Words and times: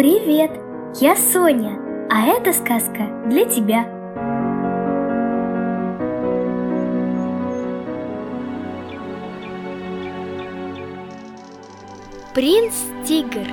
Привет, 0.00 0.52
я 0.98 1.14
Соня, 1.14 1.78
а 2.08 2.24
эта 2.26 2.54
сказка 2.54 3.22
для 3.26 3.44
тебя. 3.44 3.84
Принц-тигр 12.32 13.46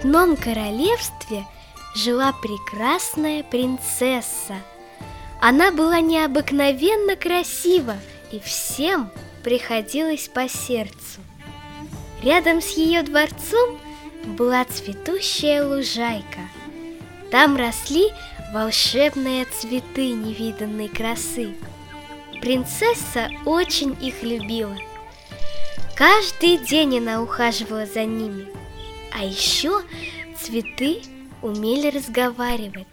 одном 0.00 0.34
королевстве 0.34 1.44
жила 1.94 2.32
прекрасная 2.32 3.42
принцесса. 3.42 4.56
Она 5.42 5.72
была 5.72 6.00
необыкновенно 6.00 7.16
красива 7.16 7.96
и 8.32 8.40
всем 8.40 9.10
приходилась 9.44 10.28
по 10.28 10.48
сердцу. 10.48 11.20
Рядом 12.22 12.62
с 12.62 12.70
ее 12.78 13.02
дворцом 13.02 13.78
была 14.38 14.64
цветущая 14.64 15.66
лужайка. 15.66 16.48
Там 17.30 17.56
росли 17.56 18.08
волшебные 18.54 19.44
цветы 19.44 20.12
невиданной 20.12 20.88
красы. 20.88 21.54
Принцесса 22.40 23.28
очень 23.44 23.94
их 24.00 24.22
любила. 24.22 24.76
Каждый 25.94 26.56
день 26.56 26.98
она 26.98 27.20
ухаживала 27.20 27.84
за 27.84 28.04
ними– 28.04 28.46
а 29.12 29.24
еще 29.24 29.82
цветы 30.40 31.02
умели 31.42 31.88
разговаривать. 31.88 32.86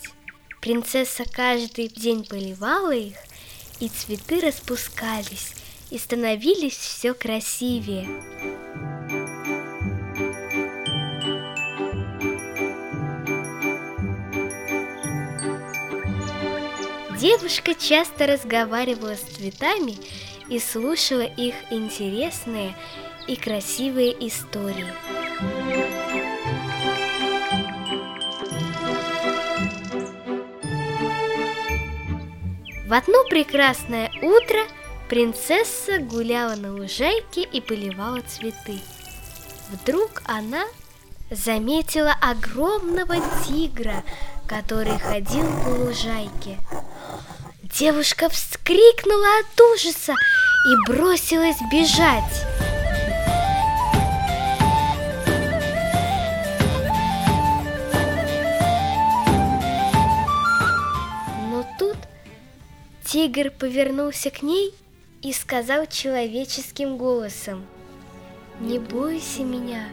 Принцесса 0.61 1.23
каждый 1.31 1.87
день 1.87 2.25
поливала 2.25 2.93
их, 2.93 3.17
и 3.79 3.89
цветы 3.89 4.41
распускались 4.41 5.53
и 5.89 5.97
становились 5.97 6.75
все 6.75 7.13
красивее. 7.13 8.07
Девушка 17.19 17.73
часто 17.73 18.27
разговаривала 18.27 19.15
с 19.15 19.21
цветами 19.21 19.97
и 20.49 20.59
слушала 20.59 21.23
их 21.23 21.55
интересные 21.71 22.75
и 23.27 23.35
красивые 23.35 24.11
истории. 24.27 24.93
В 32.87 32.93
одно 32.93 33.25
прекрасное 33.25 34.09
утро 34.21 34.59
принцесса 35.09 35.99
гуляла 35.99 36.55
на 36.55 36.73
лужайке 36.73 37.41
и 37.41 37.59
поливала 37.59 38.21
цветы. 38.21 38.79
Вдруг 39.69 40.21
она 40.23 40.63
заметила 41.29 42.15
огромного 42.21 43.17
тигра, 43.45 44.05
который 44.47 44.97
ходил 44.99 45.45
по 45.65 45.67
лужайке. 45.67 46.59
Девушка 47.61 48.29
вскрикнула 48.29 49.27
от 49.41 49.61
ужаса 49.73 50.13
и 50.13 50.89
бросилась 50.89 51.59
бежать. 51.69 52.66
Тигр 63.17 63.49
повернулся 63.49 64.29
к 64.29 64.43
ней 64.43 64.75
и 65.23 65.33
сказал 65.33 65.87
человеческим 65.87 66.97
голосом, 66.97 67.65
«Не 68.59 68.77
бойся 68.77 69.41
меня, 69.41 69.85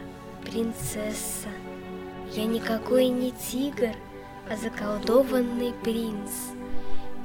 принцесса, 0.43 1.49
я 2.35 2.45
никакой 2.45 3.07
не 3.07 3.31
тигр, 3.31 3.95
а 4.47 4.55
заколдованный 4.57 5.73
принц. 5.83 6.29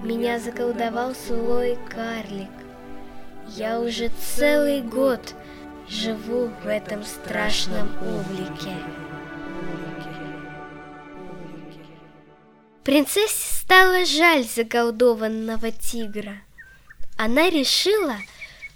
Меня 0.03 0.39
заколдовал 0.39 1.13
злой 1.15 1.77
карлик. 1.91 2.49
Я 3.49 3.79
уже 3.79 4.09
целый 4.39 4.81
год 4.81 5.35
живу 5.87 6.51
в 6.65 6.67
этом 6.67 7.05
страшном 7.05 7.91
облике». 7.99 8.75
Принцессе 12.85 13.55
стало 13.55 14.07
жаль 14.07 14.45
заколдованного 14.45 15.71
тигра. 15.71 16.41
Она 17.19 17.51
решила 17.51 18.17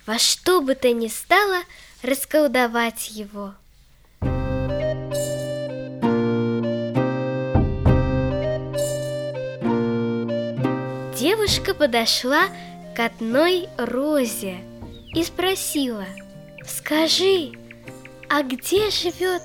во 0.06 0.18
что 0.18 0.60
бы 0.60 0.74
то 0.74 0.92
ни 0.92 1.08
стало 1.08 1.62
расколдовать 2.02 3.08
его. 3.10 3.54
Девушка 11.18 11.74
подошла 11.74 12.48
к 12.94 13.00
одной 13.00 13.68
розе 13.78 14.58
и 15.14 15.24
спросила, 15.24 16.04
«Скажи, 16.66 17.52
а 18.28 18.42
где 18.42 18.90
живет 18.90 19.42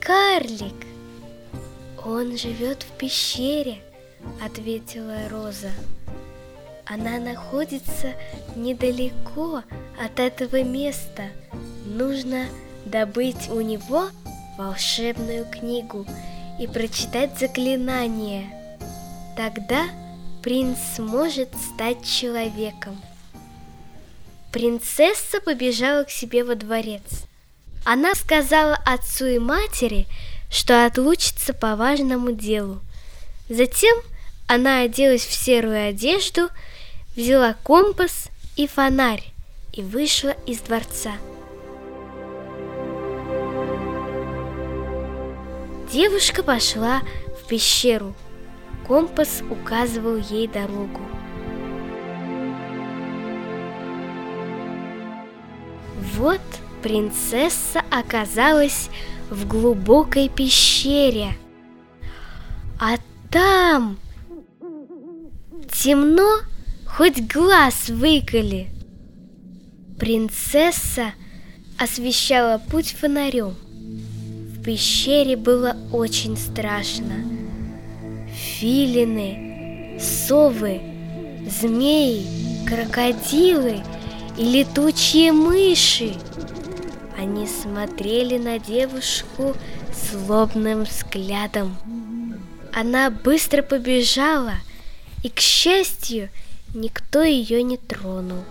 карлик?» 0.00 0.74
«Он 2.02 2.38
живет 2.38 2.84
в 2.84 2.96
пещере»,— 2.96 3.82
ответила 4.44 5.28
Роза. 5.28 5.70
Она 6.84 7.18
находится 7.18 8.14
недалеко 8.56 9.62
от 10.02 10.18
этого 10.18 10.62
места. 10.62 11.24
Нужно 11.84 12.46
добыть 12.86 13.48
у 13.50 13.60
него 13.60 14.08
волшебную 14.56 15.44
книгу 15.44 16.06
и 16.58 16.66
прочитать 16.66 17.38
заклинание. 17.38 18.50
Тогда 19.36 19.84
принц 20.42 20.78
сможет 20.96 21.50
стать 21.74 22.04
человеком. 22.06 23.00
Принцесса 24.52 25.40
побежала 25.40 26.04
к 26.04 26.10
себе 26.10 26.42
во 26.42 26.54
дворец. 26.54 27.26
Она 27.84 28.14
сказала 28.14 28.76
отцу 28.84 29.26
и 29.26 29.38
матери, 29.38 30.06
что 30.50 30.86
отлучится 30.86 31.52
по 31.52 31.76
важному 31.76 32.32
делу. 32.32 32.80
Затем 33.48 33.96
она 34.46 34.80
оделась 34.80 35.24
в 35.24 35.32
серую 35.32 35.88
одежду, 35.88 36.48
взяла 37.16 37.54
компас 37.62 38.28
и 38.56 38.66
фонарь 38.66 39.24
и 39.72 39.82
вышла 39.82 40.34
из 40.46 40.60
дворца. 40.60 41.12
Девушка 45.92 46.42
пошла 46.42 47.00
в 47.42 47.46
пещеру. 47.48 48.14
Компас 48.86 49.42
указывал 49.50 50.16
ей 50.16 50.46
дорогу. 50.46 51.00
Вот 56.14 56.40
принцесса 56.82 57.82
оказалась 57.90 58.90
в 59.30 59.46
глубокой 59.46 60.28
пещере. 60.28 61.32
А 62.80 62.96
там 63.30 63.98
темно, 65.70 66.40
хоть 66.86 67.20
глаз 67.32 67.88
выколи. 67.88 68.68
Принцесса 69.98 71.12
освещала 71.78 72.60
путь 72.70 72.96
фонарем. 72.98 73.54
В 73.54 74.62
пещере 74.62 75.36
было 75.36 75.76
очень 75.92 76.36
страшно. 76.36 77.14
Филины, 78.32 79.98
совы, 80.00 80.80
змеи, 81.48 82.26
крокодилы 82.66 83.82
и 84.36 84.44
летучие 84.44 85.32
мыши. 85.32 86.14
Они 87.16 87.46
смотрели 87.46 88.38
на 88.38 88.58
девушку 88.58 89.54
злобным 90.10 90.84
взглядом. 90.84 91.76
Она 92.80 93.10
быстро 93.10 93.62
побежала, 93.62 94.54
и, 95.24 95.28
к 95.28 95.40
счастью, 95.40 96.28
никто 96.76 97.24
ее 97.24 97.64
не 97.64 97.76
тронул. 97.76 98.44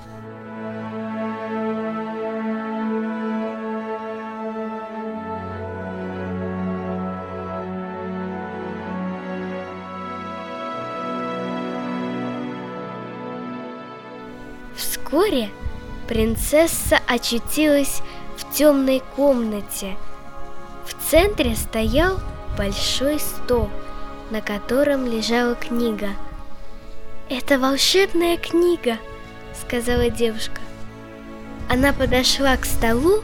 Вскоре 14.76 15.52
принцесса 16.10 17.00
очутилась 17.08 18.02
в 18.36 18.54
темной 18.54 19.02
комнате. 19.16 19.96
В 20.86 21.10
центре 21.10 21.56
стоял 21.56 22.20
большой 22.58 23.22
стол, 23.22 23.70
на 24.32 24.42
котором 24.42 25.06
лежала 25.06 25.56
книга. 25.56 26.10
«Это 27.30 27.60
волшебная 27.60 28.38
книга!»— 28.38 28.98
сказала 29.62 30.10
девушка. 30.10 30.62
Она 31.70 31.92
подошла 31.94 32.56
к 32.56 32.66
столу 32.66 33.24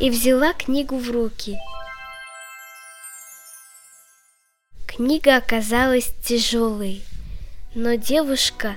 и 0.00 0.08
взяла 0.10 0.52
книгу 0.52 0.96
в 0.96 1.10
руки. 1.10 1.56
Книга 4.86 5.36
оказалась 5.36 6.14
тяжелой, 6.24 7.02
но 7.74 7.94
девушка 7.94 8.74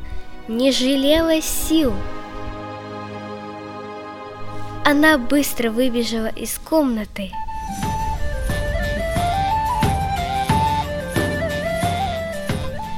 не 0.47 0.71
жалела 0.71 1.41
сил. 1.41 1.93
Она 4.85 5.17
быстро 5.17 5.71
выбежала 5.71 6.27
из 6.27 6.57
комнаты. 6.59 7.31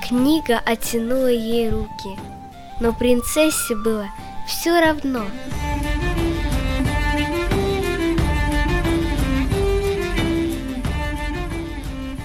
Книга 0.08 0.60
оттянула 0.60 1.30
ей 1.30 1.70
руки, 1.70 2.18
но 2.80 2.94
принцессе 2.94 3.76
было 3.76 4.08
все 4.48 4.80
равно. 4.80 5.26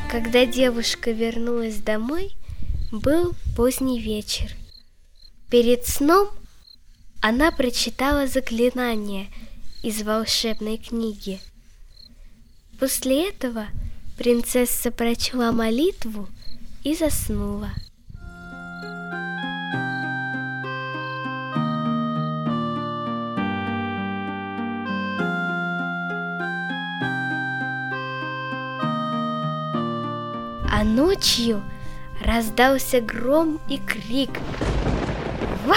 Когда 0.09 0.47
девушка 0.47 1.11
вернулась 1.11 1.79
домой, 1.79 2.37
был 2.93 3.33
поздний 3.57 4.01
вечер. 4.01 4.53
Перед 5.51 5.85
сном 5.85 6.29
она 7.21 7.51
прочитала 7.51 8.29
заклинание 8.29 9.27
из 9.83 10.05
волшебной 10.05 10.77
книги. 10.77 11.41
После 12.79 13.29
этого 13.31 13.67
принцесса 14.17 14.93
прочла 14.93 15.51
молитву 15.51 16.29
и 16.85 16.95
заснула. 16.95 17.71
А 30.69 30.85
ночью 30.85 31.63
раздался 32.25 33.01
гром 33.01 33.61
и 33.69 33.79
крик. 33.79 34.31
Ва! 35.67 35.77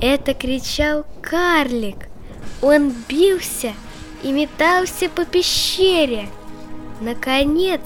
Это 0.00 0.34
кричал 0.34 1.06
карлик. 1.22 2.08
Он 2.60 2.92
бился 3.08 3.72
и 4.22 4.32
метался 4.32 5.08
по 5.08 5.24
пещере. 5.24 6.28
Наконец 7.00 7.80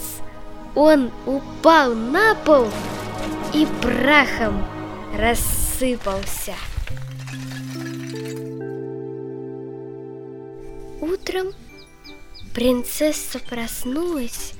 он 0.74 1.10
упал 1.26 1.94
на 1.94 2.34
пол 2.34 2.68
и 3.54 3.66
прахом 3.82 4.64
рассыпался. 5.16 6.54
Утром 11.00 11.52
принцесса 12.54 13.38
проснулась 13.38 14.52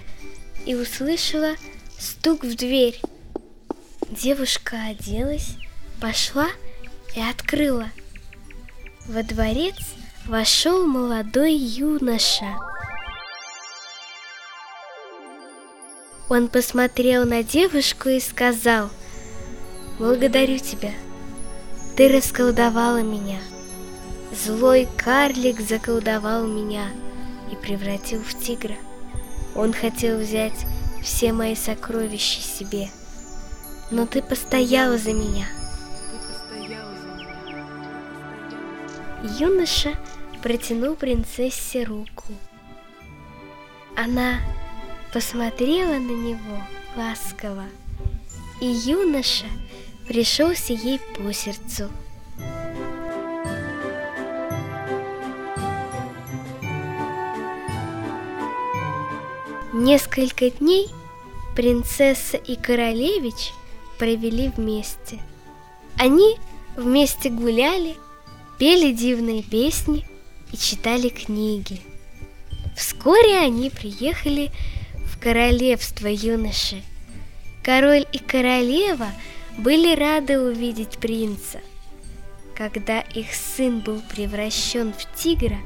и 0.64 0.74
услышала 0.74 1.54
стук 1.98 2.44
в 2.44 2.56
дверь. 2.56 3.00
Девушка 4.10 4.76
оделась, 4.90 5.56
пошла 6.00 6.48
и 7.14 7.20
открыла. 7.20 7.90
Во 9.06 9.22
дворец 9.22 9.76
вошел 10.26 10.86
молодой 10.86 11.54
юноша. 11.54 12.56
Он 16.28 16.48
посмотрел 16.48 17.24
на 17.24 17.42
девушку 17.42 18.10
и 18.10 18.20
сказал, 18.20 18.90
«Благодарю 19.98 20.58
тебя, 20.58 20.92
ты 21.96 22.08
расколдовала 22.08 23.02
меня. 23.02 23.38
Злой 24.32 24.86
карлик 24.96 25.58
заколдовал 25.60 26.46
меня 26.46 26.84
и 27.50 27.56
превратил 27.56 28.22
в 28.22 28.38
тигра. 28.38 28.76
Он 29.56 29.72
хотел 29.72 30.18
взять 30.18 30.66
все 31.02 31.32
мои 31.32 31.54
сокровища 31.54 32.42
себе, 32.42 32.90
но 33.90 34.04
ты 34.04 34.20
постояла 34.20 34.98
за 34.98 35.14
меня». 35.14 35.46
Юноша 39.38 39.94
протянул 40.42 40.94
принцессе 40.94 41.84
руку. 41.84 42.24
Она 43.96 44.38
посмотрела 45.12 45.94
на 45.94 46.12
него 46.12 46.62
ласково, 46.96 47.64
и 48.60 48.66
юноша 48.66 49.46
пришелся 50.06 50.72
ей 50.72 51.00
по 51.16 51.32
сердцу. 51.32 51.88
Несколько 59.72 60.50
дней 60.50 60.88
принцесса 61.54 62.36
и 62.36 62.56
королевич 62.56 63.52
провели 63.98 64.48
вместе. 64.56 65.20
Они 65.96 66.36
вместе 66.76 67.30
гуляли, 67.30 67.96
пели 68.58 68.92
дивные 68.92 69.42
песни 69.42 70.06
и 70.52 70.56
читали 70.56 71.08
книги. 71.08 71.80
Вскоре 72.76 73.38
они 73.38 73.70
приехали 73.70 74.52
королевство 75.20 76.06
юноши. 76.06 76.82
Король 77.62 78.06
и 78.12 78.18
королева 78.18 79.08
были 79.58 79.94
рады 79.94 80.38
увидеть 80.38 80.98
принца. 80.98 81.60
Когда 82.56 83.00
их 83.00 83.34
сын 83.34 83.80
был 83.80 84.00
превращен 84.08 84.92
в 84.92 85.16
тигра, 85.16 85.58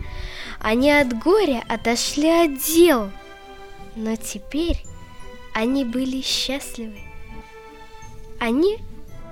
они 0.61 0.91
от 0.91 1.19
горя 1.19 1.63
отошли 1.69 2.29
от 2.29 2.59
дел. 2.59 3.11
Но 3.95 4.17
теперь 4.17 4.83
они 5.55 5.85
были 5.85 6.23
счастливы. 6.23 6.99
Они 8.41 8.79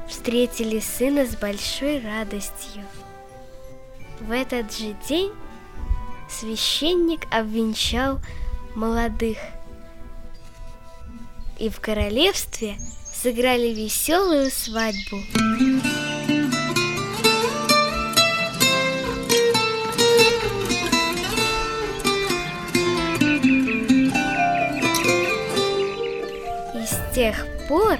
встретили 0.09 0.81
сына 0.81 1.27
с 1.27 1.37
большой 1.37 2.01
радостью. 2.01 2.85
В 4.21 4.31
этот 4.33 4.77
же 4.77 4.95
день 5.09 5.33
священник 6.29 7.23
обвенчал 7.33 8.21
молодых– 8.75 9.39
и 11.61 11.69
в 11.69 11.79
королевстве 11.79 12.77
сыграли 13.13 13.69
веселую 13.69 14.51
свадьбу. 14.51 15.19
И 26.75 26.87
с 26.87 27.15
тех 27.15 27.47
пор 27.69 27.99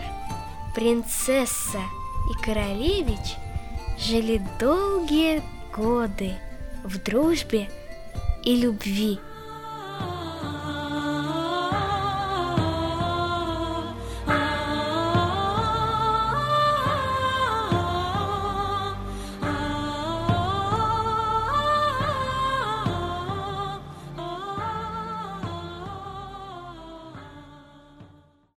принцесса 0.75 1.83
и 2.31 2.43
королевич 2.43 3.37
жили 3.99 4.41
долгие 4.59 5.43
годы 5.77 6.33
в 6.83 6.97
дружбе 7.03 7.69
и 8.43 8.57
любви. 8.57 9.19